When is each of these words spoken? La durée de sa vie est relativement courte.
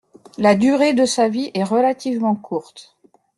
La 0.39 0.55
durée 0.55 0.93
de 0.95 1.05
sa 1.05 1.29
vie 1.29 1.51
est 1.53 1.63
relativement 1.63 2.33
courte. 2.33 2.97